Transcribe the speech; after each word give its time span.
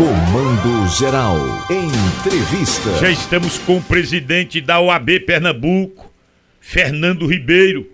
Comando 0.00 0.88
Geral. 0.98 1.36
Entrevista. 1.68 2.96
Já 2.98 3.10
estamos 3.10 3.58
com 3.58 3.76
o 3.76 3.82
presidente 3.82 4.58
da 4.58 4.80
OAB 4.80 5.20
Pernambuco, 5.26 6.10
Fernando 6.58 7.26
Ribeiro. 7.26 7.92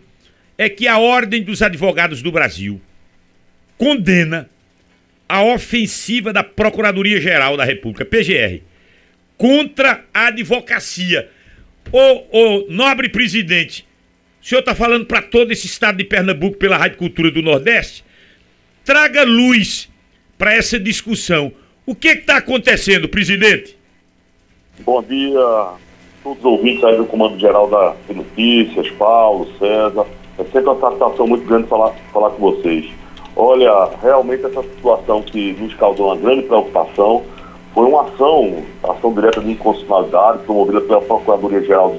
É 0.57 0.69
que 0.69 0.87
a 0.87 0.99
Ordem 0.99 1.43
dos 1.43 1.63
Advogados 1.63 2.23
do 2.23 2.31
Brasil 2.31 2.81
condena 3.77 4.49
a 5.29 5.43
ofensiva 5.43 6.33
da 6.33 6.45
Procuradoria-Geral 6.45 7.57
da 7.57 7.65
República, 7.65 8.05
PGR, 8.05 8.63
contra 9.37 10.05
a 10.15 10.29
advocacia. 10.29 11.29
Ô, 11.91 12.23
ô 12.31 12.67
nobre 12.71 13.09
presidente, 13.09 13.85
o 14.41 14.47
senhor 14.47 14.61
está 14.61 14.77
falando 14.77 15.07
para 15.07 15.23
todo 15.23 15.51
esse 15.51 15.67
estado 15.67 15.99
de 15.99 16.05
Pernambuco 16.05 16.57
pela 16.57 16.77
Rádio 16.77 16.99
Cultura 16.99 17.33
do 17.33 17.43
Nordeste? 17.43 18.05
Traga 18.85 19.25
luz 19.25 19.89
para 20.39 20.55
essa 20.55 20.79
discussão. 20.79 21.53
O 21.89 21.95
que 21.95 22.09
está 22.09 22.39
acontecendo, 22.39 23.09
presidente? 23.09 23.79
Bom 24.81 25.01
dia 25.05 25.39
a 25.39 25.75
todos 26.21 26.41
os 26.41 26.45
ouvintes 26.45 26.83
aí 26.83 26.97
do 26.97 27.07
Comando 27.07 27.39
Geral 27.39 27.69
da 27.69 27.95
Notícias, 28.13 28.91
Paulo, 28.91 29.47
César. 29.57 30.05
É 30.37 30.43
sempre 30.43 30.65
uma 30.65 30.81
satisfação 30.81 31.29
muito 31.29 31.47
grande 31.47 31.69
falar, 31.69 31.95
falar 32.13 32.31
com 32.31 32.41
vocês. 32.41 32.91
Olha, 33.37 33.89
realmente 34.03 34.45
essa 34.45 34.65
situação 34.65 35.23
que 35.23 35.53
nos 35.53 35.75
causou 35.75 36.07
uma 36.09 36.17
grande 36.17 36.43
preocupação 36.43 37.23
foi 37.73 37.87
uma 37.87 38.03
ação, 38.03 38.65
ação 38.83 39.15
direta 39.15 39.41
de 39.41 39.53
inconstitucionalidade, 39.53 40.43
promovida 40.43 40.81
pela 40.81 41.01
Procuradoria-Geral 41.03 41.97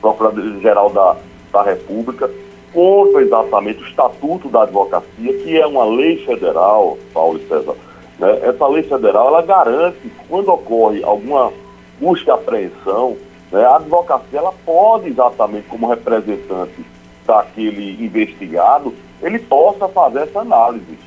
Procuradoria 0.00 0.74
da, 0.92 1.16
da 1.52 1.62
República, 1.62 2.28
contra 2.72 3.22
exatamente 3.22 3.80
o 3.80 3.86
Estatuto 3.86 4.48
da 4.48 4.64
Advocacia, 4.64 5.38
que 5.44 5.56
é 5.56 5.64
uma 5.64 5.84
lei 5.84 6.16
federal, 6.26 6.98
Paulo 7.14 7.38
e 7.38 7.46
César. 7.46 7.76
Né? 8.20 8.38
Essa 8.42 8.68
lei 8.68 8.82
federal, 8.82 9.28
ela 9.28 9.42
garante 9.42 9.96
que 9.98 10.10
quando 10.28 10.50
ocorre 10.50 11.02
alguma 11.02 11.50
busca 11.98 12.34
apreensão, 12.34 13.16
né, 13.50 13.64
a 13.64 13.76
advocacia, 13.76 14.38
ela 14.38 14.52
pode 14.64 15.08
exatamente 15.08 15.66
como 15.68 15.88
representante 15.88 16.84
daquele 17.26 18.02
investigado, 18.04 18.94
ele 19.22 19.38
possa 19.38 19.88
fazer 19.88 20.20
essa 20.20 20.40
análise. 20.40 20.98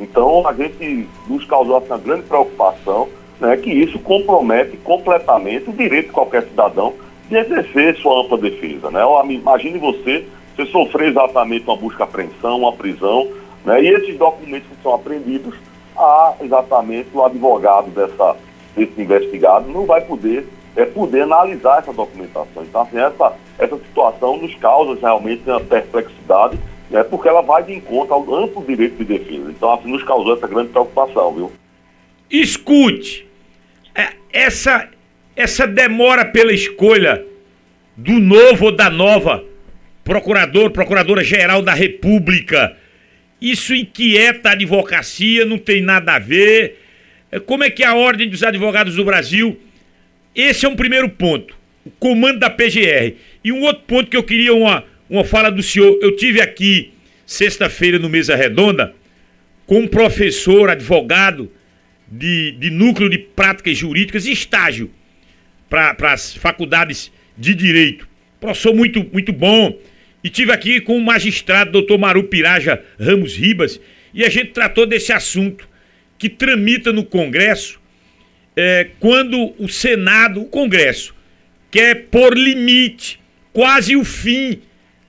Então, 0.00 0.46
a 0.46 0.52
gente 0.52 1.08
nos 1.28 1.44
causou 1.44 1.78
essa 1.78 1.96
grande 1.96 2.22
preocupação, 2.22 3.08
né, 3.38 3.56
que 3.56 3.70
isso 3.70 3.98
compromete 3.98 4.76
completamente 4.78 5.68
o 5.68 5.72
direito 5.72 6.06
de 6.06 6.12
qualquer 6.12 6.42
cidadão 6.44 6.94
de 7.28 7.36
exercer 7.36 7.96
sua 7.96 8.22
ampla 8.22 8.38
defesa. 8.38 8.90
Né? 8.90 9.00
Imagine 9.30 9.78
você, 9.78 10.26
você 10.56 10.66
sofrer 10.66 11.08
exatamente 11.08 11.66
uma 11.66 11.76
busca 11.76 12.04
apreensão, 12.04 12.58
uma 12.58 12.72
prisão, 12.72 13.28
né, 13.64 13.82
e 13.82 13.88
esses 13.88 14.16
documentos 14.18 14.68
que 14.68 14.82
são 14.82 14.94
apreendidos, 14.94 15.54
a 16.02 16.34
exatamente 16.40 17.08
o 17.12 17.24
advogado 17.24 17.90
dessa, 17.90 18.36
desse 18.76 19.00
investigado 19.00 19.70
não 19.70 19.86
vai 19.86 20.00
poder 20.02 20.46
é 20.74 20.84
poder 20.84 21.22
analisar 21.22 21.80
essa 21.80 21.92
documentação. 21.92 22.62
Então, 22.62 22.82
assim, 22.82 22.98
essa, 22.98 23.34
essa 23.58 23.76
situação 23.76 24.38
nos 24.38 24.54
causa 24.54 24.98
realmente 24.98 25.42
uma 25.46 25.60
perplexidade, 25.60 26.58
né, 26.90 27.02
porque 27.02 27.28
ela 27.28 27.42
vai 27.42 27.62
de 27.62 27.74
encontro 27.74 28.14
ao 28.14 28.34
amplo 28.34 28.64
direito 28.64 28.96
de 28.96 29.04
defesa. 29.04 29.50
Então, 29.50 29.72
assim, 29.72 29.90
nos 29.90 30.02
causou 30.02 30.34
essa 30.34 30.46
grande 30.46 30.70
preocupação, 30.70 31.34
viu? 31.34 31.52
Escute, 32.30 33.28
é, 33.94 34.12
essa, 34.32 34.88
essa 35.36 35.66
demora 35.66 36.24
pela 36.24 36.52
escolha 36.52 37.24
do 37.94 38.18
novo 38.18 38.66
ou 38.66 38.72
da 38.72 38.88
nova 38.88 39.44
procurador, 40.02 40.70
procuradora-geral 40.70 41.62
da 41.62 41.74
República, 41.74 42.76
isso 43.50 43.74
inquieta 43.74 44.50
a 44.50 44.52
advocacia, 44.52 45.44
não 45.44 45.58
tem 45.58 45.82
nada 45.82 46.14
a 46.14 46.18
ver. 46.18 46.78
É, 47.30 47.40
como 47.40 47.64
é 47.64 47.70
que 47.70 47.82
a 47.82 47.94
Ordem 47.94 48.28
dos 48.28 48.42
Advogados 48.42 48.96
do 48.96 49.04
Brasil 49.04 49.58
esse 50.34 50.64
é 50.64 50.68
um 50.68 50.76
primeiro 50.76 51.10
ponto, 51.10 51.54
o 51.84 51.90
comando 51.90 52.38
da 52.38 52.48
PGR. 52.48 53.16
E 53.44 53.52
um 53.52 53.62
outro 53.62 53.84
ponto 53.86 54.10
que 54.10 54.16
eu 54.16 54.22
queria 54.22 54.54
uma, 54.54 54.84
uma 55.10 55.24
fala 55.24 55.50
do 55.50 55.62
senhor. 55.62 55.98
Eu 56.00 56.16
tive 56.16 56.40
aqui 56.40 56.92
sexta-feira 57.26 57.98
no 57.98 58.08
Mesa 58.08 58.34
Redonda 58.34 58.94
com 59.66 59.80
um 59.80 59.86
professor, 59.86 60.70
advogado 60.70 61.50
de, 62.08 62.52
de 62.52 62.70
núcleo 62.70 63.10
de 63.10 63.18
práticas 63.18 63.76
jurídicas 63.76 64.26
estágio 64.26 64.90
para 65.68 66.12
as 66.12 66.34
faculdades 66.34 67.12
de 67.36 67.54
direito. 67.54 68.08
Professor 68.40 68.74
muito, 68.74 69.06
muito 69.12 69.32
bom. 69.32 69.78
E 70.22 70.30
tive 70.30 70.52
aqui 70.52 70.80
com 70.80 70.96
o 70.96 71.00
magistrado, 71.00 71.72
doutor 71.72 71.98
Maru 71.98 72.24
Piraja 72.24 72.82
Ramos 72.98 73.36
Ribas, 73.36 73.80
e 74.14 74.24
a 74.24 74.28
gente 74.28 74.52
tratou 74.52 74.86
desse 74.86 75.12
assunto 75.12 75.68
que 76.18 76.28
tramita 76.28 76.92
no 76.92 77.04
Congresso 77.04 77.80
é, 78.56 78.90
quando 79.00 79.54
o 79.58 79.68
Senado, 79.68 80.42
o 80.42 80.46
Congresso, 80.46 81.14
quer 81.70 82.06
pôr 82.06 82.36
limite, 82.36 83.18
quase 83.52 83.96
o 83.96 84.04
fim 84.04 84.60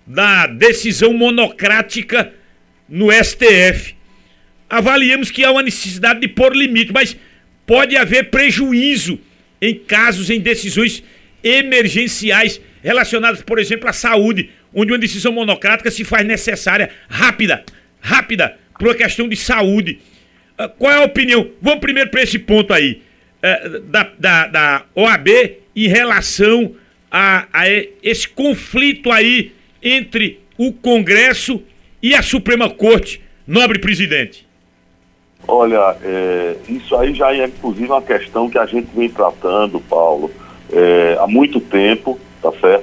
da 0.07 0.47
decisão 0.47 1.13
monocrática 1.13 2.33
no 2.87 3.11
STF. 3.11 3.95
Avaliamos 4.69 5.29
que 5.29 5.43
há 5.43 5.51
uma 5.51 5.61
necessidade 5.61 6.21
de 6.21 6.27
pôr 6.27 6.55
limite, 6.55 6.91
mas 6.91 7.15
pode 7.65 7.95
haver 7.95 8.29
prejuízo 8.29 9.19
em 9.61 9.75
casos, 9.75 10.29
em 10.29 10.39
decisões 10.39 11.03
emergenciais 11.43 12.59
relacionadas, 12.81 13.41
por 13.41 13.59
exemplo, 13.59 13.87
à 13.87 13.93
saúde, 13.93 14.49
onde 14.73 14.91
uma 14.91 14.97
decisão 14.97 15.31
monocrática 15.31 15.91
se 15.91 16.03
faz 16.03 16.25
necessária, 16.25 16.89
rápida, 17.09 17.63
rápida, 17.99 18.57
por 18.77 18.87
uma 18.87 18.95
questão 18.95 19.27
de 19.27 19.35
saúde. 19.35 19.99
Ah, 20.57 20.67
qual 20.67 20.91
é 20.91 20.97
a 20.97 21.05
opinião? 21.05 21.49
Vamos 21.61 21.79
primeiro 21.79 22.09
para 22.09 22.21
esse 22.21 22.39
ponto 22.39 22.73
aí. 22.73 23.01
Eh, 23.41 23.81
da, 23.89 24.09
da, 24.17 24.47
da, 24.47 24.85
OAB 24.95 25.27
em 25.75 25.87
relação 25.89 26.75
a, 27.11 27.45
a, 27.51 27.67
esse 28.01 28.27
conflito 28.29 29.11
aí 29.11 29.51
entre 29.81 30.39
o 30.57 30.71
Congresso 30.71 31.61
e 32.01 32.15
a 32.15 32.21
Suprema 32.21 32.69
Corte, 32.69 33.21
nobre 33.45 33.79
presidente? 33.79 34.47
Olha, 35.45 35.97
é, 36.01 36.55
isso 36.69 36.95
aí 36.95 37.13
já 37.13 37.35
é 37.35 37.45
inclusive 37.45 37.87
uma 37.87 38.01
questão 38.01 38.49
que 38.49 38.57
a 38.57 38.65
gente 38.65 38.87
vem 38.95 39.09
tratando, 39.09 39.81
Paulo, 39.81 40.31
é, 40.71 41.17
há 41.19 41.27
muito 41.27 41.59
tempo, 41.59 42.17
tá 42.41 42.51
certo? 42.61 42.82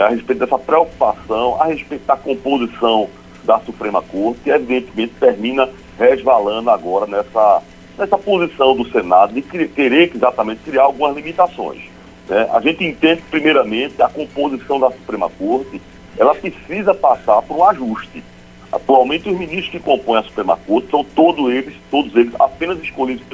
A 0.00 0.08
respeito 0.08 0.40
dessa 0.40 0.58
preocupação, 0.58 1.60
a 1.60 1.66
respeito 1.66 2.06
da 2.06 2.16
composição 2.16 3.08
da 3.44 3.58
Suprema 3.60 4.02
Corte, 4.02 4.40
que 4.44 4.50
evidentemente 4.50 5.14
termina 5.18 5.68
resvalando 5.98 6.70
agora 6.70 7.06
nessa 7.06 7.62
nessa 8.00 8.16
posição 8.16 8.74
do 8.74 8.90
Senado 8.90 9.34
de 9.34 9.42
querer 9.42 10.10
exatamente 10.14 10.62
criar 10.62 10.84
algumas 10.84 11.14
limitações. 11.14 11.82
Né? 12.28 12.48
A 12.50 12.60
gente 12.60 12.82
entende, 12.82 13.22
primeiramente, 13.30 14.00
a 14.00 14.08
composição 14.08 14.80
da 14.80 14.90
Suprema 14.90 15.28
Corte, 15.28 15.80
ela 16.16 16.34
precisa 16.34 16.94
passar 16.94 17.42
por 17.42 17.58
um 17.58 17.64
ajuste. 17.64 18.24
Atualmente, 18.72 19.28
os 19.28 19.38
ministros 19.38 19.68
que 19.68 19.80
compõem 19.80 20.20
a 20.20 20.22
Suprema 20.22 20.56
Corte 20.66 20.90
são 20.90 21.04
todos 21.04 21.52
eles, 21.52 21.74
todos 21.90 22.14
eles 22.14 22.32
apenas 22.38 22.80
escolhidos 22.82 23.26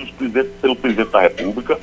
pelo 0.60 0.74
presidente 0.74 1.10
da 1.10 1.20
República. 1.20 1.78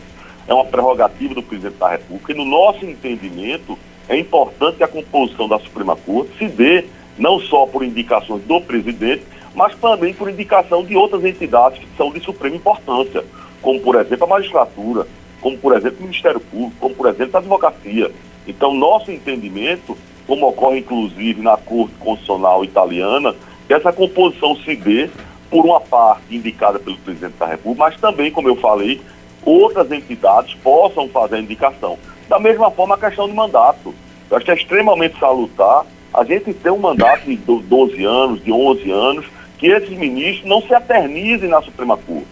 É 0.45 0.53
uma 0.53 0.65
prerrogativa 0.65 1.33
do 1.33 1.43
presidente 1.43 1.77
da 1.77 1.89
República. 1.89 2.33
E, 2.33 2.35
no 2.35 2.43
nosso 2.43 2.83
entendimento, 2.83 3.77
é 4.07 4.17
importante 4.17 4.77
que 4.77 4.83
a 4.83 4.87
composição 4.87 5.47
da 5.47 5.59
Suprema 5.59 5.95
Corte 5.95 6.31
se 6.37 6.47
dê 6.47 6.85
não 7.17 7.39
só 7.39 7.65
por 7.65 7.83
indicações 7.83 8.43
do 8.43 8.59
presidente, 8.61 9.23
mas 9.55 9.75
também 9.75 10.13
por 10.13 10.29
indicação 10.29 10.83
de 10.83 10.95
outras 10.95 11.23
entidades 11.23 11.79
que 11.79 11.87
são 11.95 12.11
de 12.11 12.19
suprema 12.19 12.55
importância, 12.55 13.23
como, 13.61 13.79
por 13.79 13.95
exemplo, 13.95 14.23
a 14.25 14.27
magistratura, 14.27 15.07
como, 15.39 15.57
por 15.57 15.75
exemplo, 15.75 15.99
o 15.99 16.03
Ministério 16.03 16.39
Público, 16.39 16.75
como, 16.79 16.95
por 16.95 17.07
exemplo, 17.07 17.35
a 17.35 17.39
advocacia. 17.39 18.11
Então, 18.47 18.73
nosso 18.73 19.11
entendimento, 19.11 19.97
como 20.25 20.47
ocorre 20.47 20.79
inclusive 20.79 21.41
na 21.41 21.55
Corte 21.55 21.93
Constitucional 21.99 22.63
Italiana, 22.63 23.35
que 23.67 23.73
essa 23.73 23.93
composição 23.93 24.55
se 24.57 24.75
dê 24.75 25.09
por 25.49 25.65
uma 25.65 25.79
parte 25.79 26.35
indicada 26.35 26.79
pelo 26.79 26.97
presidente 26.97 27.35
da 27.37 27.45
República, 27.45 27.85
mas 27.85 28.01
também, 28.01 28.31
como 28.31 28.49
eu 28.49 28.55
falei, 28.55 28.99
outras 29.45 29.91
entidades 29.91 30.55
possam 30.55 31.07
fazer 31.07 31.35
a 31.35 31.39
indicação. 31.39 31.97
Da 32.33 32.39
mesma 32.39 32.71
forma, 32.71 32.95
a 32.95 32.97
questão 32.97 33.29
de 33.29 33.35
mandato. 33.35 33.93
Eu 34.27 34.37
acho 34.37 34.43
que 34.43 34.49
é 34.49 34.55
extremamente 34.55 35.19
salutar 35.19 35.85
a 36.11 36.23
gente 36.23 36.51
ter 36.51 36.71
um 36.71 36.79
mandato 36.79 37.25
de 37.25 37.35
12 37.35 38.03
anos, 38.03 38.43
de 38.43 38.51
11 38.51 38.89
anos, 38.89 39.25
que 39.59 39.67
esses 39.67 39.95
ministros 39.95 40.49
não 40.49 40.59
se 40.59 40.73
eternizem 40.73 41.47
na 41.47 41.61
Suprema 41.61 41.95
Corte. 41.95 42.25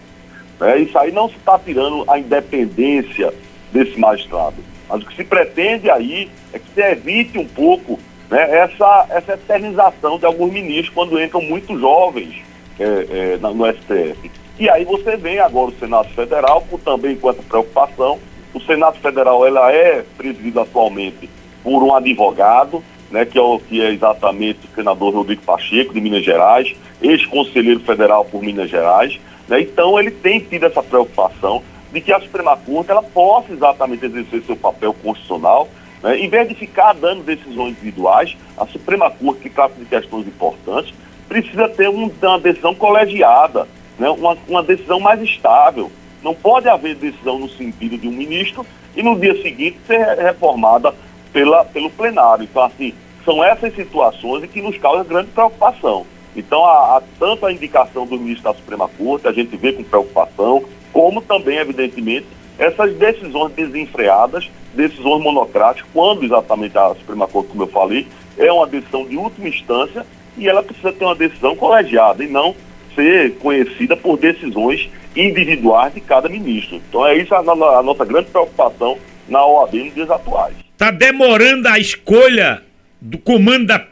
Né? 0.58 0.78
Isso 0.78 0.98
aí 0.98 1.12
não 1.12 1.28
se 1.28 1.36
está 1.36 1.56
tirando 1.56 2.04
a 2.10 2.18
independência 2.18 3.32
desse 3.72 3.96
magistrado. 3.96 4.56
Mas 4.88 5.04
o 5.04 5.06
que 5.06 5.14
se 5.14 5.22
pretende 5.22 5.88
aí 5.88 6.28
é 6.52 6.58
que 6.58 6.68
se 6.74 6.80
evite 6.80 7.38
um 7.38 7.46
pouco 7.46 7.96
né, 8.28 8.58
essa, 8.58 9.06
essa 9.08 9.34
eternização 9.34 10.18
de 10.18 10.26
alguns 10.26 10.52
ministros 10.52 10.92
quando 10.92 11.22
entram 11.22 11.42
muito 11.42 11.78
jovens 11.78 12.42
é, 12.80 13.34
é, 13.34 13.36
no 13.36 13.72
STF. 13.72 14.32
E 14.58 14.68
aí 14.68 14.84
você 14.84 15.16
vem 15.16 15.38
agora 15.38 15.70
o 15.70 15.78
Senado 15.78 16.08
Federal 16.08 16.66
com, 16.68 16.76
também 16.76 17.14
com 17.14 17.30
essa 17.30 17.42
preocupação. 17.44 18.18
O 18.54 18.60
Senado 18.60 18.98
Federal 18.98 19.46
ela 19.46 19.72
é 19.72 20.04
presidido 20.16 20.60
atualmente 20.60 21.28
por 21.62 21.82
um 21.82 21.94
advogado, 21.94 22.82
né, 23.10 23.24
que, 23.24 23.38
é 23.38 23.42
o, 23.42 23.58
que 23.58 23.80
é 23.80 23.90
exatamente 23.90 24.60
o 24.66 24.74
senador 24.74 25.14
Rodrigo 25.14 25.42
Pacheco, 25.42 25.92
de 25.94 26.00
Minas 26.00 26.24
Gerais, 26.24 26.74
ex-conselheiro 27.00 27.80
federal 27.80 28.24
por 28.24 28.42
Minas 28.42 28.70
Gerais. 28.70 29.20
Né, 29.48 29.60
então, 29.60 29.98
ele 29.98 30.10
tem 30.10 30.40
tido 30.40 30.66
essa 30.66 30.82
preocupação 30.82 31.62
de 31.92 32.00
que 32.00 32.12
a 32.12 32.20
Suprema 32.20 32.56
Corte 32.56 32.90
ela 32.90 33.02
possa 33.02 33.52
exatamente 33.52 34.06
exercer 34.06 34.42
seu 34.42 34.56
papel 34.56 34.94
constitucional, 34.94 35.68
né? 36.02 36.18
em 36.18 36.28
vez 36.28 36.48
de 36.48 36.54
ficar 36.54 36.94
dando 36.94 37.22
decisões 37.22 37.72
individuais, 37.72 38.36
a 38.56 38.66
Suprema 38.66 39.10
Corte, 39.10 39.42
que 39.42 39.50
trata 39.50 39.74
de 39.78 39.84
questões 39.84 40.26
importantes, 40.26 40.92
precisa 41.28 41.68
ter 41.68 41.88
um, 41.88 42.10
uma 42.22 42.38
decisão 42.40 42.74
colegiada, 42.74 43.68
né? 43.98 44.08
uma, 44.08 44.36
uma 44.48 44.62
decisão 44.62 44.98
mais 44.98 45.20
estável. 45.20 45.92
Não 46.22 46.34
pode 46.34 46.68
haver 46.68 46.94
decisão 46.94 47.38
no 47.38 47.48
sentido 47.48 47.98
de 47.98 48.08
um 48.08 48.12
ministro 48.12 48.64
e 48.94 49.02
no 49.02 49.18
dia 49.18 49.40
seguinte 49.42 49.78
ser 49.86 50.18
reformada 50.18 50.94
pela, 51.32 51.64
pelo 51.64 51.90
plenário. 51.90 52.44
Então, 52.44 52.62
assim, 52.62 52.94
são 53.24 53.42
essas 53.42 53.74
situações 53.74 54.48
que 54.50 54.62
nos 54.62 54.76
causam 54.78 55.04
grande 55.04 55.30
preocupação. 55.30 56.06
Então, 56.34 56.64
há, 56.64 56.96
há 56.96 57.02
tanto 57.18 57.46
a 57.46 57.52
indicação 57.52 58.06
do 58.06 58.18
ministro 58.18 58.44
da 58.44 58.54
Suprema 58.54 58.88
Corte, 58.88 59.28
a 59.28 59.32
gente 59.32 59.56
vê 59.56 59.72
com 59.72 59.82
preocupação, 59.82 60.64
como 60.92 61.20
também, 61.20 61.58
evidentemente, 61.58 62.26
essas 62.58 62.94
decisões 62.94 63.52
desenfreadas, 63.52 64.50
decisões 64.74 65.22
monocráticas, 65.22 65.88
quando 65.92 66.24
exatamente 66.24 66.76
a 66.76 66.94
Suprema 66.94 67.26
Corte, 67.26 67.50
como 67.50 67.62
eu 67.64 67.66
falei, 67.66 68.06
é 68.38 68.50
uma 68.52 68.66
decisão 68.66 69.04
de 69.04 69.16
última 69.16 69.48
instância 69.48 70.06
e 70.36 70.48
ela 70.48 70.62
precisa 70.62 70.92
ter 70.92 71.04
uma 71.04 71.14
decisão 71.14 71.54
colegiada 71.56 72.24
e 72.24 72.28
não 72.28 72.54
ser 72.94 73.34
conhecida 73.34 73.96
por 73.96 74.18
decisões 74.18 74.88
individuais 75.16 75.94
de 75.94 76.00
cada 76.00 76.28
ministro. 76.28 76.80
Então 76.88 77.06
é 77.06 77.16
isso 77.16 77.34
a, 77.34 77.38
a, 77.38 77.78
a 77.78 77.82
nossa 77.82 78.04
grande 78.04 78.30
preocupação 78.30 78.98
na 79.28 79.44
OAB 79.44 79.74
nos 79.74 79.94
dias 79.94 80.10
atuais. 80.10 80.54
Está 80.72 80.90
demorando 80.90 81.68
a 81.68 81.78
escolha 81.78 82.62
do 83.00 83.18
comando 83.18 83.66
da 83.66 83.86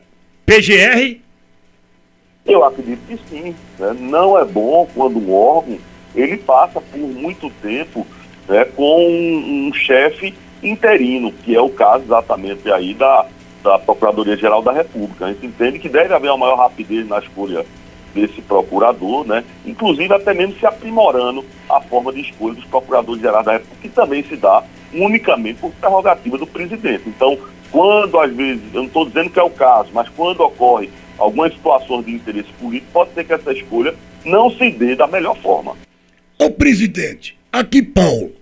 PGR? 0.46 1.18
Eu 2.46 2.64
acredito 2.64 3.00
que 3.06 3.18
sim. 3.28 3.54
Né? 3.78 3.96
Não 3.98 4.38
é 4.38 4.44
bom 4.44 4.88
quando 4.94 5.18
um 5.18 5.32
órgão 5.32 5.78
ele 6.14 6.36
passa 6.38 6.80
por 6.80 6.98
muito 6.98 7.50
tempo 7.62 8.06
né, 8.48 8.64
com 8.64 9.06
um, 9.06 9.68
um 9.68 9.72
chefe 9.72 10.34
interino, 10.62 11.32
que 11.32 11.54
é 11.54 11.60
o 11.60 11.70
caso 11.70 12.04
exatamente 12.04 12.70
aí 12.70 12.94
da, 12.94 13.26
da 13.62 13.78
Procuradoria-Geral 13.78 14.62
da 14.62 14.72
República. 14.72 15.26
A 15.26 15.28
gente 15.28 15.46
entende 15.46 15.78
que 15.78 15.88
deve 15.88 16.12
haver 16.12 16.30
uma 16.30 16.38
maior 16.38 16.56
rapidez 16.56 17.08
na 17.08 17.18
escolha 17.18 17.64
desse 18.14 18.40
procurador, 18.42 19.26
né? 19.26 19.44
inclusive 19.64 20.12
até 20.12 20.34
mesmo 20.34 20.58
se 20.58 20.66
aprimorando 20.66 21.44
a 21.68 21.80
forma 21.80 22.12
de 22.12 22.20
escolha 22.20 22.54
dos 22.54 22.64
procuradores-gerais 22.64 23.44
da 23.44 23.52
República, 23.52 23.82
que 23.82 23.88
também 23.88 24.22
se 24.24 24.36
dá 24.36 24.62
unicamente 24.92 25.60
por 25.60 25.70
prerrogativa 25.72 26.38
do 26.38 26.46
presidente. 26.46 27.04
Então, 27.06 27.38
quando 27.70 28.18
às 28.18 28.34
vezes, 28.34 28.62
eu 28.72 28.80
não 28.80 28.86
estou 28.86 29.06
dizendo 29.06 29.30
que 29.30 29.38
é 29.38 29.42
o 29.42 29.50
caso, 29.50 29.90
mas 29.92 30.08
quando 30.10 30.40
ocorre 30.40 30.90
algumas 31.18 31.52
situações 31.52 32.04
de 32.04 32.12
interesse 32.12 32.48
político, 32.58 32.90
pode 32.92 33.12
ser 33.14 33.24
que 33.24 33.32
essa 33.32 33.52
escolha 33.52 33.94
não 34.24 34.50
se 34.50 34.70
dê 34.70 34.96
da 34.96 35.06
melhor 35.06 35.36
forma. 35.38 35.76
Ô 36.38 36.50
presidente, 36.50 37.36
aqui 37.52 37.82
Paulo, 37.82 38.32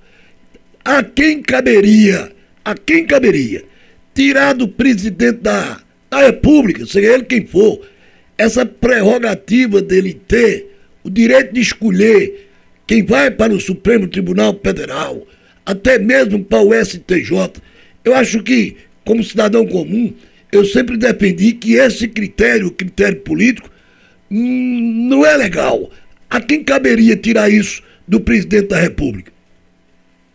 a 0.85 1.03
quem 1.03 1.43
caberia, 1.43 2.33
a 2.65 2.75
quem 2.75 3.07
caberia 3.07 3.65
tirar 4.15 4.53
do 4.53 4.67
presidente 4.67 5.41
da, 5.41 5.79
da 6.09 6.19
República, 6.19 6.87
seja 6.87 7.15
ele 7.15 7.25
quem 7.25 7.47
for, 7.47 7.81
essa 8.39 8.65
prerrogativa 8.65 9.83
dele 9.83 10.15
ter 10.15 10.79
o 11.03 11.11
direito 11.11 11.53
de 11.53 11.61
escolher 11.61 12.49
quem 12.87 13.05
vai 13.05 13.31
para 13.31 13.53
o 13.53 13.61
Supremo 13.61 14.07
Tribunal 14.07 14.59
Federal, 14.63 15.27
até 15.67 15.99
mesmo 15.99 16.43
para 16.43 16.63
o 16.63 16.73
STJ. 16.73 17.61
Eu 18.05 18.15
acho 18.15 18.43
que, 18.43 18.77
como 19.05 19.23
cidadão 19.25 19.67
comum, 19.67 20.15
eu 20.51 20.65
sempre 20.65 20.97
defendi 20.97 21.53
que 21.53 21.75
esse 21.75 22.09
critério, 22.09 22.71
critério 22.71 23.21
político, 23.21 23.69
hum, 24.31 25.09
não 25.11 25.27
é 25.27 25.37
legal. 25.37 25.91
A 26.31 26.41
quem 26.41 26.63
caberia 26.63 27.17
tirar 27.17 27.51
isso 27.51 27.83
do 28.07 28.21
presidente 28.21 28.69
da 28.69 28.79
República? 28.79 29.33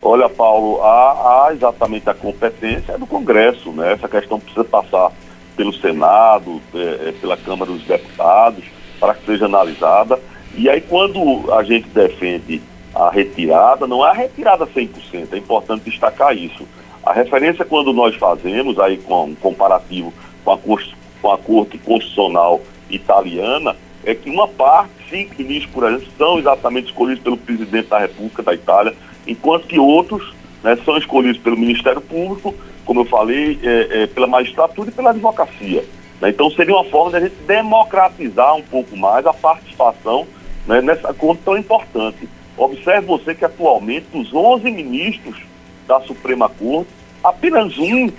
Olha, 0.02 0.28
Paulo, 0.28 0.82
há, 0.84 1.48
há 1.48 1.54
exatamente 1.54 2.10
a 2.10 2.14
competência 2.14 2.98
do 2.98 3.08
Congresso, 3.08 3.72
né? 3.72 3.94
Essa 3.94 4.10
questão 4.10 4.40
precisa 4.40 4.66
passar 4.66 5.12
pelo 5.56 5.74
Senado, 5.74 6.62
é, 6.74 7.10
é, 7.10 7.14
pela 7.20 7.38
Câmara 7.38 7.72
dos 7.72 7.84
Deputados, 7.84 8.64
para 9.00 9.14
que 9.14 9.26
seja 9.26 9.46
analisada. 9.46 10.20
E 10.56 10.70
aí, 10.70 10.82
quando 10.82 11.52
a 11.54 11.64
gente 11.64 11.88
defende 11.90 12.62
a 12.94 13.10
retirada, 13.10 13.88
não 13.88 14.06
é 14.06 14.10
a 14.10 14.14
retirada 14.14 14.68
100%, 14.68 15.34
é 15.34 15.38
importante 15.38 15.90
destacar 15.90 16.36
isso. 16.38 16.68
A 17.04 17.12
referência, 17.12 17.66
quando 17.66 17.92
nós 17.92 18.16
fazemos, 18.16 18.80
aí 18.80 18.98
com 18.98 19.26
um 19.26 19.36
comparativo 19.36 20.14
com 20.46 20.52
a, 20.52 20.58
com 20.58 21.32
a 21.32 21.38
Corte 21.38 21.78
Constitucional 21.78 22.62
Italiana, 22.90 23.76
é 24.06 24.14
que 24.14 24.30
uma 24.30 24.48
parte, 24.48 24.92
cinco 25.10 25.36
ministros, 25.38 25.74
por 25.74 25.88
exemplo, 25.88 26.08
são 26.18 26.38
exatamente 26.38 26.88
escolhidos 26.88 27.24
pelo 27.24 27.38
presidente 27.38 27.88
da 27.88 28.00
República 28.00 28.44
da 28.44 28.54
Itália, 28.54 28.94
enquanto 29.26 29.68
que 29.68 29.80
outros 29.80 30.34
né, 30.62 30.78
são 30.86 30.98
escolhidos 30.98 31.42
pelo 31.42 31.58
Ministério 31.58 32.02
Público, 32.02 32.54
como 32.86 33.02
eu 33.02 33.06
falei, 33.06 33.60
é, 33.64 34.04
é, 34.04 34.08
pela 34.08 34.28
magistratura 34.28 34.90
e 34.90 34.94
pela 34.94 35.12
advocacia. 35.12 35.84
Né? 36.22 36.30
Então 36.30 36.50
seria 36.52 36.76
uma 36.76 36.86
forma 36.86 37.12
de 37.12 37.18
a 37.18 37.20
gente 37.22 37.36
democratizar 37.48 38.56
um 38.56 38.62
pouco 38.62 38.96
mais 38.96 39.26
a 39.26 39.34
participação 39.34 40.28
né, 40.68 40.82
nessa 40.82 41.14
conta 41.14 41.42
tão 41.46 41.58
importante. 41.58 42.28
Observe 42.58 43.08
você 43.08 43.34
que 43.34 43.46
atualmente 43.46 44.06
dos 44.14 44.34
11 44.34 44.70
ministros 44.70 45.42
da 45.88 46.00
Suprema 46.02 46.50
Corte, 46.50 46.90
apenas 47.24 47.78
um 47.78 48.10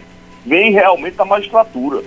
vem 0.44 0.72
realmente 0.72 1.14
da 1.14 1.24
magistratura. 1.24 2.02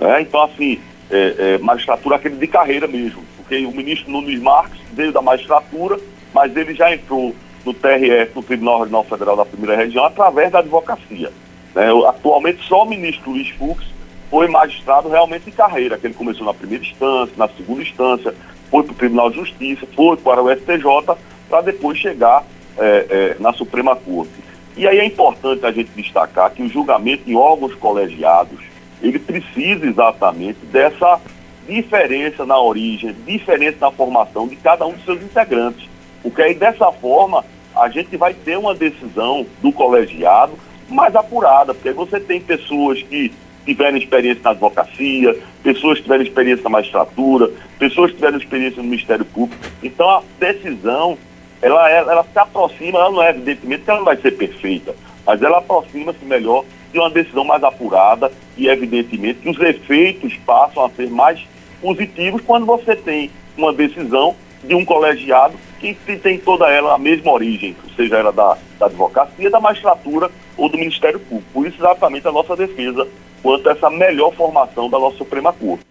É, 0.00 0.20
então, 0.20 0.42
assim, 0.44 0.78
é, 1.10 1.54
é, 1.54 1.58
magistratura 1.58 2.16
aquele 2.16 2.36
de 2.36 2.46
carreira 2.46 2.86
mesmo, 2.86 3.22
porque 3.36 3.64
o 3.64 3.72
ministro 3.72 4.10
Nunes 4.10 4.40
Marques 4.40 4.78
veio 4.92 5.12
da 5.12 5.22
magistratura, 5.22 5.98
mas 6.32 6.54
ele 6.56 6.74
já 6.74 6.94
entrou 6.94 7.34
no 7.64 7.74
TRF, 7.74 8.32
no 8.34 8.42
Tribunal 8.42 8.80
Regional 8.80 9.04
Federal 9.04 9.36
da 9.36 9.44
Primeira 9.44 9.76
Região, 9.76 10.04
através 10.04 10.50
da 10.50 10.60
advocacia. 10.60 11.30
Né? 11.74 11.86
Atualmente, 12.06 12.64
só 12.66 12.84
o 12.84 12.88
ministro 12.88 13.30
Luiz 13.30 13.48
Fux 13.50 13.84
foi 14.30 14.48
magistrado 14.48 15.08
realmente 15.08 15.44
de 15.44 15.52
carreira, 15.52 15.96
que 15.98 16.06
ele 16.06 16.14
começou 16.14 16.46
na 16.46 16.54
primeira 16.54 16.84
instância, 16.84 17.34
na 17.36 17.48
segunda 17.48 17.82
instância, 17.82 18.34
foi 18.70 18.82
para 18.82 18.92
o 18.92 18.96
Tribunal 18.96 19.30
de 19.30 19.36
Justiça, 19.36 19.86
foi 19.94 20.16
para 20.16 20.42
o 20.42 20.50
STJ, 20.50 21.16
para 21.48 21.62
depois 21.62 21.98
chegar 21.98 22.44
é, 22.76 23.06
é, 23.08 23.36
na 23.40 23.52
Suprema 23.52 23.96
Corte. 23.96 24.32
E 24.76 24.86
aí 24.86 24.98
é 24.98 25.04
importante 25.04 25.64
a 25.64 25.72
gente 25.72 25.90
destacar 25.96 26.50
que 26.52 26.62
o 26.62 26.68
julgamento 26.68 27.28
em 27.28 27.34
órgãos 27.34 27.74
colegiados, 27.74 28.60
ele 29.02 29.18
precisa 29.18 29.86
exatamente 29.86 30.58
dessa 30.66 31.20
diferença 31.66 32.46
na 32.46 32.60
origem, 32.60 33.14
diferença 33.26 33.78
na 33.80 33.90
formação 33.90 34.46
de 34.46 34.56
cada 34.56 34.86
um 34.86 34.92
dos 34.92 35.04
seus 35.04 35.22
integrantes. 35.22 35.88
Porque 36.22 36.42
aí 36.42 36.54
dessa 36.54 36.90
forma 36.92 37.44
a 37.74 37.88
gente 37.88 38.16
vai 38.16 38.34
ter 38.34 38.58
uma 38.58 38.74
decisão 38.74 39.46
do 39.62 39.72
colegiado 39.72 40.52
mais 40.88 41.14
apurada, 41.14 41.74
porque 41.74 41.92
você 41.92 42.18
tem 42.18 42.40
pessoas 42.40 43.02
que 43.02 43.32
tiveram 43.64 43.98
experiência 43.98 44.42
na 44.42 44.50
advocacia, 44.50 45.36
pessoas 45.62 45.98
que 45.98 46.04
tiveram 46.04 46.22
experiência 46.22 46.64
na 46.64 46.70
magistratura, 46.70 47.50
pessoas 47.78 48.10
que 48.10 48.16
tiveram 48.16 48.38
experiência 48.38 48.82
no 48.82 48.88
Ministério 48.88 49.24
Público. 49.24 49.62
Então 49.82 50.08
a 50.08 50.22
decisão, 50.40 51.18
ela, 51.60 51.90
ela, 51.90 52.12
ela 52.12 52.24
se 52.24 52.38
aproxima, 52.38 52.98
ela 52.98 53.10
não 53.10 53.22
é 53.22 53.30
evidentemente 53.30 53.82
que 53.82 53.90
ela 53.90 53.98
não 53.98 54.06
vai 54.06 54.16
ser 54.16 54.32
perfeita, 54.32 54.94
mas 55.26 55.42
ela 55.42 55.58
aproxima-se 55.58 56.24
melhor 56.24 56.64
de 56.90 56.98
uma 56.98 57.10
decisão 57.10 57.44
mais 57.44 57.62
apurada 57.62 58.32
e 58.56 58.68
evidentemente 58.68 59.40
que 59.40 59.50
os 59.50 59.60
efeitos 59.60 60.34
passam 60.46 60.84
a 60.86 60.90
ser 60.90 61.10
mais 61.10 61.38
positivos 61.82 62.40
quando 62.46 62.64
você 62.64 62.96
tem 62.96 63.30
uma 63.56 63.72
decisão 63.72 64.34
de 64.64 64.74
um 64.74 64.84
colegiado 64.84 65.54
que 65.78 65.94
tem 66.16 66.38
toda 66.38 66.68
ela 66.70 66.94
a 66.94 66.98
mesma 66.98 67.32
origem, 67.32 67.76
seja 67.96 68.16
ela 68.16 68.32
da, 68.32 68.58
da 68.78 68.86
advocacia, 68.86 69.50
da 69.50 69.60
magistratura 69.60 70.30
ou 70.56 70.68
do 70.68 70.78
Ministério 70.78 71.20
Público. 71.20 71.48
Por 71.52 71.66
isso, 71.66 71.76
exatamente 71.78 72.26
a 72.26 72.32
nossa 72.32 72.56
defesa 72.56 73.06
quanto 73.42 73.68
a 73.68 73.72
essa 73.72 73.88
melhor 73.90 74.34
formação 74.34 74.90
da 74.90 74.98
nossa 74.98 75.18
Suprema 75.18 75.52
Corte. 75.52 75.86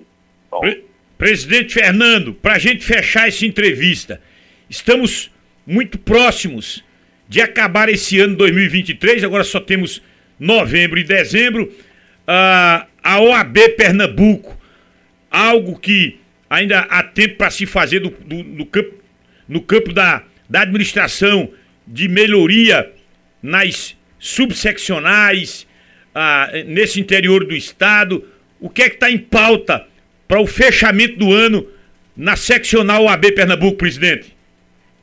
Então, 0.47 0.59
Pre 0.59 0.85
Presidente 1.17 1.73
Fernando, 1.73 2.31
para 2.31 2.53
a 2.53 2.59
gente 2.59 2.85
fechar 2.85 3.27
essa 3.27 3.43
entrevista, 3.43 4.21
estamos 4.69 5.31
muito 5.65 5.97
próximos 5.97 6.83
de 7.27 7.41
acabar 7.41 7.89
esse 7.89 8.19
ano 8.19 8.35
2023, 8.35 9.23
agora 9.23 9.43
só 9.43 9.59
temos 9.59 10.01
novembro 10.39 10.99
e 10.99 11.03
dezembro. 11.03 11.63
Uh, 11.63 12.85
a 13.01 13.19
OAB 13.19 13.57
Pernambuco, 13.75 14.55
algo 15.31 15.79
que 15.79 16.19
ainda 16.49 16.81
há 16.81 17.01
tempo 17.01 17.37
para 17.37 17.49
se 17.49 17.65
fazer 17.65 17.99
do, 17.99 18.09
do, 18.09 18.43
do 18.43 18.65
campo, 18.65 18.93
no 19.47 19.61
campo 19.61 19.93
da, 19.93 20.23
da 20.49 20.61
administração 20.61 21.49
de 21.85 22.07
melhoria 22.07 22.91
nas 23.41 23.95
subseccionais, 24.19 25.67
ah, 26.13 26.49
nesse 26.65 26.99
interior 26.99 27.45
do 27.45 27.55
estado. 27.55 28.23
O 28.59 28.69
que 28.69 28.81
é 28.81 28.89
que 28.89 28.95
está 28.95 29.09
em 29.09 29.17
pauta 29.17 29.85
para 30.27 30.41
o 30.41 30.47
fechamento 30.47 31.17
do 31.17 31.31
ano 31.31 31.65
na 32.15 32.35
seccional 32.35 33.07
AB 33.07 33.31
Pernambuco, 33.31 33.77
presidente? 33.77 34.35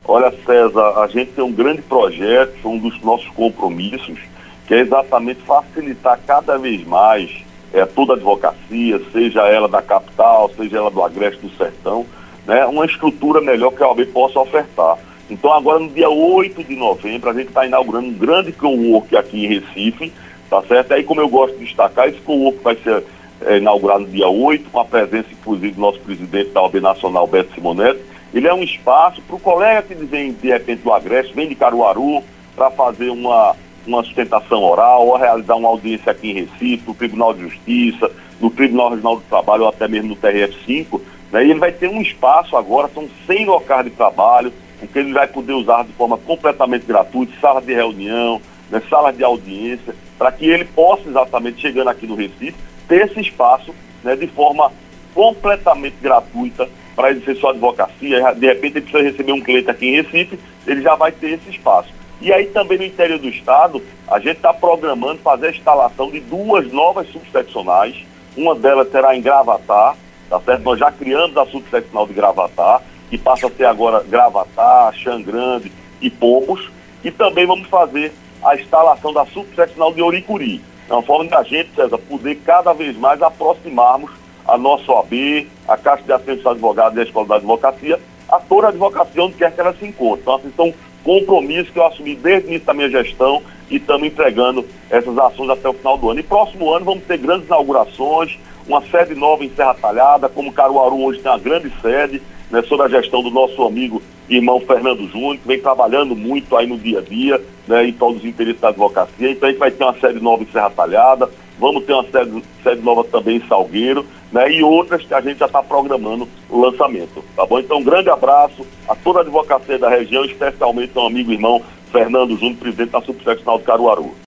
Olha, 0.07 0.31
César, 0.45 0.99
a 0.99 1.07
gente 1.07 1.31
tem 1.31 1.43
um 1.43 1.51
grande 1.51 1.81
projeto, 1.81 2.69
um 2.69 2.77
dos 2.77 3.01
nossos 3.01 3.27
compromissos, 3.29 4.19
que 4.67 4.73
é 4.73 4.79
exatamente 4.79 5.41
facilitar 5.41 6.19
cada 6.27 6.57
vez 6.57 6.85
mais 6.85 7.31
é, 7.73 7.85
toda 7.85 8.13
a 8.13 8.15
advocacia, 8.15 9.01
seja 9.11 9.41
ela 9.47 9.67
da 9.67 9.81
capital, 9.81 10.51
seja 10.55 10.77
ela 10.77 10.91
do 10.91 11.01
agreste 11.03 11.41
do 11.41 11.49
sertão, 11.57 12.05
né, 12.45 12.65
uma 12.65 12.85
estrutura 12.85 13.41
melhor 13.41 13.71
que 13.71 13.83
a 13.83 13.87
OAB 13.87 14.05
possa 14.07 14.39
ofertar. 14.39 14.97
Então 15.29 15.51
agora 15.51 15.79
no 15.79 15.89
dia 15.89 16.09
8 16.09 16.63
de 16.63 16.75
novembro 16.75 17.29
a 17.29 17.33
gente 17.33 17.47
está 17.47 17.65
inaugurando 17.65 18.07
um 18.07 18.13
grande 18.13 18.51
co-work 18.51 19.15
aqui 19.17 19.45
em 19.45 19.47
Recife, 19.47 20.13
tá 20.49 20.61
certo? 20.63 20.93
Aí 20.93 21.03
como 21.03 21.21
eu 21.21 21.27
gosto 21.27 21.57
de 21.57 21.65
destacar, 21.65 22.07
esse 22.07 22.19
co-work 22.19 22.59
vai 22.63 22.75
ser 22.75 23.03
é, 23.41 23.57
inaugurado 23.57 24.01
no 24.01 24.07
dia 24.07 24.27
8, 24.27 24.69
com 24.69 24.79
a 24.79 24.85
presença 24.85 25.27
inclusive 25.31 25.71
do 25.71 25.81
nosso 25.81 25.99
presidente 25.99 26.51
da 26.51 26.61
OAB 26.61 26.75
Nacional, 26.75 27.27
Beto 27.27 27.53
Simonetti. 27.53 28.01
Ele 28.33 28.47
é 28.47 28.53
um 28.53 28.63
espaço 28.63 29.21
para 29.21 29.35
o 29.35 29.39
colega 29.39 29.81
que 29.83 29.95
vem 29.95 30.33
de 30.33 30.49
repente 30.49 30.81
do 30.83 30.91
Agreste, 30.91 31.33
vem 31.33 31.47
de 31.47 31.55
Caruaru, 31.55 32.21
para 32.55 32.71
fazer 32.71 33.09
uma, 33.09 33.55
uma 33.85 34.03
sustentação 34.03 34.63
oral, 34.63 35.07
ou 35.07 35.17
realizar 35.17 35.55
uma 35.55 35.69
audiência 35.69 36.11
aqui 36.11 36.31
em 36.31 36.45
Recife, 36.45 36.83
no 36.87 36.93
Tribunal 36.93 37.33
de 37.33 37.41
Justiça, 37.41 38.11
no 38.39 38.49
Tribunal 38.49 38.89
Regional 38.89 39.15
do 39.17 39.23
Trabalho, 39.23 39.63
ou 39.63 39.69
até 39.69 39.87
mesmo 39.87 40.09
no 40.09 40.15
TRF5. 40.15 41.01
Né? 41.35 41.47
E 41.47 41.51
ele 41.51 41.59
vai 41.59 41.73
ter 41.73 41.89
um 41.89 42.01
espaço 42.01 42.55
agora, 42.55 42.89
são 42.93 43.09
100 43.27 43.45
locais 43.45 43.83
de 43.83 43.91
trabalho, 43.91 44.53
o 44.81 44.87
que 44.87 44.97
ele 44.97 45.11
vai 45.11 45.27
poder 45.27 45.51
usar 45.51 45.83
de 45.83 45.91
forma 45.91 46.17
completamente 46.17 46.85
gratuita, 46.85 47.33
sala 47.41 47.61
de 47.61 47.73
reunião, 47.73 48.41
né, 48.71 48.81
sala 48.89 49.11
de 49.11 49.21
audiência, 49.21 49.93
para 50.17 50.31
que 50.31 50.45
ele 50.45 50.63
possa 50.63 51.09
exatamente, 51.09 51.59
chegando 51.59 51.89
aqui 51.89 52.07
no 52.07 52.15
Recife, 52.15 52.55
ter 52.87 53.05
esse 53.05 53.19
espaço 53.19 53.75
né, 54.01 54.15
de 54.15 54.27
forma 54.27 54.71
completamente 55.13 55.97
gratuita 56.01 56.69
para 56.95 57.11
exercer 57.11 57.35
sua 57.35 57.51
advocacia. 57.51 58.33
De 58.33 58.47
repente 58.47 58.77
ele 58.77 58.85
precisa 58.85 59.03
receber 59.03 59.33
um 59.33 59.41
cliente 59.41 59.69
aqui 59.69 59.87
em 59.87 60.01
Recife, 60.01 60.39
ele 60.65 60.81
já 60.81 60.95
vai 60.95 61.11
ter 61.11 61.31
esse 61.31 61.49
espaço. 61.49 61.89
E 62.21 62.31
aí 62.31 62.45
também 62.45 62.77
no 62.77 62.85
interior 62.85 63.19
do 63.19 63.27
estado, 63.27 63.83
a 64.07 64.19
gente 64.19 64.37
está 64.37 64.53
programando 64.53 65.19
fazer 65.19 65.47
a 65.47 65.51
instalação 65.51 66.09
de 66.09 66.21
duas 66.21 66.71
novas 66.71 67.09
subseccionais. 67.09 67.93
Uma 68.37 68.55
delas 68.55 68.89
será 68.89 69.17
em 69.17 69.21
Gravatar, 69.21 69.97
tá 70.29 70.39
certo? 70.41 70.63
Nós 70.63 70.79
já 70.79 70.91
criamos 70.91 71.37
a 71.37 71.45
subseccional 71.45 72.07
de 72.07 72.13
Gravatar, 72.13 72.81
que 73.09 73.17
passa 73.17 73.47
a 73.47 73.51
ser 73.51 73.65
agora 73.65 74.03
Gravatar, 74.03 74.93
Xangrande 74.93 75.71
e 76.01 76.09
Pombos. 76.09 76.69
E 77.03 77.11
também 77.11 77.45
vamos 77.45 77.67
fazer 77.67 78.13
a 78.43 78.55
instalação 78.55 79.13
da 79.13 79.25
subseccional 79.27 79.93
de 79.93 80.01
Oricuri. 80.01 80.61
É 80.89 80.93
uma 80.93 81.03
forma 81.03 81.27
de 81.27 81.35
a 81.35 81.43
gente, 81.43 81.69
César, 81.75 81.97
poder 81.97 82.35
cada 82.45 82.73
vez 82.73 82.95
mais 82.97 83.21
aproximarmos 83.21 84.11
a 84.47 84.57
nossa 84.57 84.91
OAB, 84.91 85.47
a 85.67 85.77
Caixa 85.77 86.03
de 86.03 86.11
Assistência 86.11 86.43
dos 86.43 86.51
Advogados 86.51 86.97
e 86.97 87.01
a 87.01 87.03
Escola 87.03 87.27
da 87.27 87.35
Advocacia, 87.35 87.99
a 88.29 88.39
toda 88.39 88.67
a 88.67 88.69
advocacia 88.69 89.23
onde 89.23 89.35
quer 89.35 89.51
que 89.51 89.59
ela 89.59 89.73
se 89.73 89.85
encontre. 89.85 90.21
Então, 90.21 90.35
assim, 90.35 90.51
são 90.55 90.73
compromissos 91.03 91.69
que 91.69 91.79
eu 91.79 91.85
assumi 91.85 92.15
desde 92.15 92.47
o 92.47 92.49
início 92.49 92.65
da 92.65 92.73
minha 92.73 92.89
gestão 92.89 93.41
e 93.69 93.77
estamos 93.77 94.07
entregando 94.07 94.65
essas 94.89 95.17
ações 95.17 95.49
até 95.49 95.69
o 95.69 95.73
final 95.73 95.97
do 95.97 96.09
ano. 96.09 96.19
E 96.19 96.23
próximo 96.23 96.71
ano 96.71 96.85
vamos 96.85 97.03
ter 97.05 97.17
grandes 97.17 97.47
inaugurações, 97.47 98.37
uma 98.67 98.81
sede 98.81 99.15
nova 99.15 99.43
em 99.43 99.49
Serra 99.49 99.73
Talhada, 99.73 100.27
como 100.27 100.51
Caruaru 100.51 101.03
hoje 101.03 101.19
tem 101.19 101.31
uma 101.31 101.37
grande 101.37 101.71
sede, 101.81 102.21
né, 102.49 102.61
sob 102.63 102.83
a 102.83 102.87
gestão 102.87 103.21
do 103.21 103.29
nosso 103.29 103.63
amigo 103.63 104.01
irmão 104.29 104.59
Fernando 104.59 105.07
Júnior, 105.07 105.37
que 105.37 105.47
vem 105.47 105.59
trabalhando 105.59 106.15
muito 106.15 106.55
aí 106.55 106.65
no 106.65 106.77
dia 106.77 106.99
a 106.99 107.01
dia, 107.01 107.41
né, 107.67 107.87
em 107.87 107.93
todos 107.93 108.17
os 108.17 108.25
interesses 108.25 108.59
da 108.59 108.69
advocacia. 108.69 109.31
Então 109.31 109.47
a 109.47 109.51
gente 109.51 109.59
vai 109.59 109.71
ter 109.71 109.83
uma 109.83 109.99
sede 109.99 110.19
nova 110.19 110.43
em 110.43 110.47
Serra 110.47 110.69
Talhada, 110.69 111.29
vamos 111.59 111.85
ter 111.85 111.93
uma 111.93 112.05
sede, 112.05 112.43
sede 112.63 112.81
nova 112.81 113.03
também 113.03 113.37
em 113.37 113.47
Salgueiro, 113.47 114.05
né, 114.31 114.51
e 114.51 114.63
outras 114.63 115.03
que 115.03 115.13
a 115.13 115.21
gente 115.21 115.37
já 115.37 115.45
está 115.45 115.61
programando 115.61 116.27
o 116.49 116.59
lançamento, 116.59 117.23
tá 117.35 117.45
bom? 117.45 117.59
Então 117.59 117.77
um 117.77 117.83
grande 117.83 118.09
abraço 118.09 118.65
a 118.87 118.95
toda 118.95 119.19
a 119.19 119.21
advocacia 119.21 119.77
da 119.77 119.89
região, 119.89 120.25
especialmente 120.25 120.91
ao 120.95 121.05
amigo 121.05 121.31
irmão 121.31 121.61
Fernando 121.91 122.35
Júnior, 122.35 122.57
presidente 122.57 122.89
da 122.89 123.01
Subseccional 123.01 123.59
de 123.59 123.63
Caruaru. 123.63 124.15